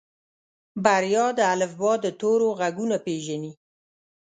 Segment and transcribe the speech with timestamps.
[0.83, 3.51] بريا د الفبا د تورو غږونه پېژني.